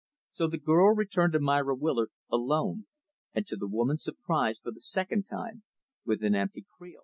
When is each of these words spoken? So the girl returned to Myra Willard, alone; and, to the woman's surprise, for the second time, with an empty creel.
So 0.31 0.47
the 0.47 0.57
girl 0.57 0.95
returned 0.95 1.33
to 1.33 1.39
Myra 1.39 1.75
Willard, 1.75 2.09
alone; 2.31 2.87
and, 3.35 3.45
to 3.45 3.55
the 3.55 3.67
woman's 3.67 4.03
surprise, 4.03 4.57
for 4.57 4.71
the 4.71 4.81
second 4.81 5.27
time, 5.27 5.61
with 6.05 6.23
an 6.23 6.33
empty 6.33 6.65
creel. 6.79 6.99